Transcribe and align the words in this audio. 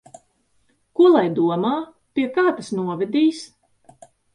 Ko 1.01 1.11
lai 1.11 1.21
domā? 1.41 1.75
Pie 2.19 2.29
kā 2.41 2.49
tas 2.59 2.77
novedīs? 2.83 3.49